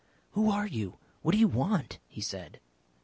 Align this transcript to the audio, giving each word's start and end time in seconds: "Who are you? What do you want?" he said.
"Who 0.31 0.49
are 0.49 0.65
you? 0.65 0.97
What 1.21 1.33
do 1.33 1.37
you 1.37 1.47
want?" 1.47 1.99
he 2.07 2.21
said. 2.21 2.59